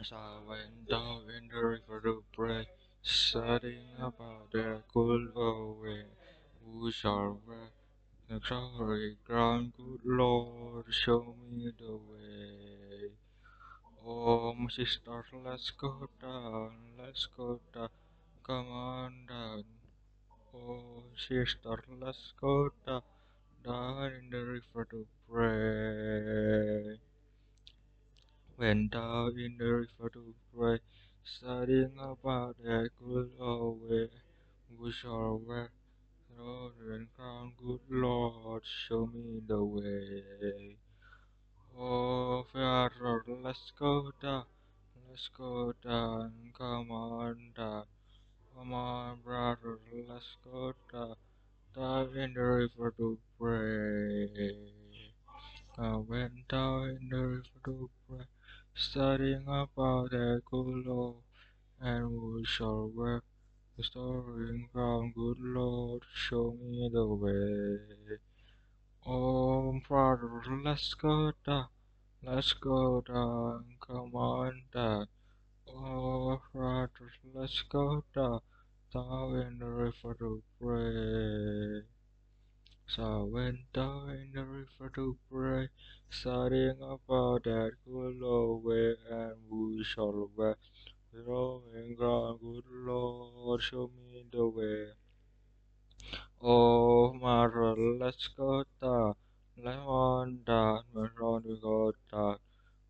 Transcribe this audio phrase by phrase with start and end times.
[0.00, 2.66] I went down in the river to pray,
[3.02, 6.04] studying about the good old way.
[6.64, 7.68] Who shall wear
[8.26, 13.10] the glory crown, good Lord, show me the way.
[14.02, 17.90] Oh, my sisters, let's go down, let's go down,
[18.42, 19.64] come on down.
[20.54, 23.02] Oh, sister, let's go down,
[23.62, 26.39] down in the river to pray.
[28.60, 30.80] Went down in the river to pray,
[31.24, 34.10] studying about that good old way.
[34.78, 35.70] We shall wear
[36.36, 40.76] the and crown, good Lord, show me the way.
[41.74, 44.44] Oh, Father, let's go down,
[45.08, 47.84] let's go down, come on down.
[48.54, 51.16] Come on, brother, let's go down,
[51.74, 54.28] down in the river to pray.
[55.78, 57.90] I went down in the river to
[58.80, 61.16] studying about that good Lord,
[61.82, 63.22] and we shall wear
[63.76, 68.16] the storing crown, good Lord, show me the way.
[69.06, 71.66] Oh, brother, let's go down,
[72.22, 75.08] let's go down, come on down.
[75.68, 78.40] Oh, brother, let's go down,
[78.94, 81.99] down in the river to pray.
[82.96, 85.68] So I went down in the river to pray,
[86.08, 90.56] studying about that good old way, and we shall wear
[91.12, 94.88] the rolling ground, good Lord, show me the way.
[96.42, 99.14] Oh, mother, let's go down,
[99.56, 102.38] let's on down, let's on we go down.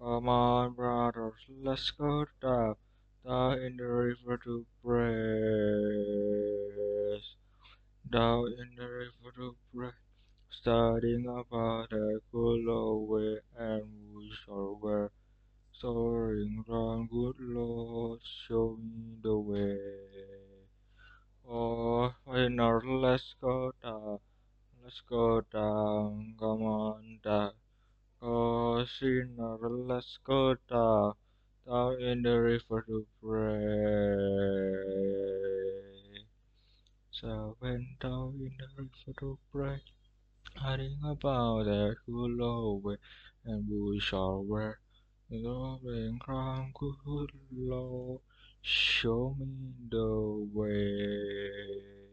[0.00, 2.74] Come on, brothers, let's go down,
[3.24, 6.13] down in the river to pray.
[8.14, 9.90] Down in the river to pray,
[10.64, 15.10] about the good old way, and we shall wear
[15.72, 19.88] soaring round, good Lord, show me the way.
[21.50, 24.20] Oh, winner, let's go down,
[24.84, 27.50] let's go down, come on down.
[28.22, 31.14] Oh, sinner, let's go down,
[31.66, 33.83] down in the river to pray.
[37.64, 39.80] Went down in the river to pray,
[40.56, 42.36] hiding about that good
[42.84, 42.96] way,
[43.46, 43.66] and
[44.46, 44.78] wear
[45.30, 48.20] the golden crown, good Lord,
[48.60, 52.03] show me the way.